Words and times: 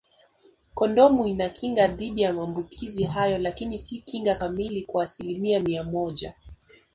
Kondomu 0.75 1.27
inakinga 1.27 1.87
dhidi 1.87 2.21
ya 2.21 2.33
maambukizi 2.33 3.03
hayo 3.03 3.37
lakini 3.37 3.79
si 3.79 3.99
kinga 3.99 4.35
kamili 4.35 4.81
kwa 4.83 5.03
asilimia 5.03 5.59
mia 5.59 5.83
moja 5.83 6.35